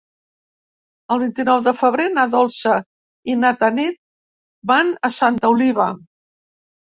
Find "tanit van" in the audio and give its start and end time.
3.61-4.91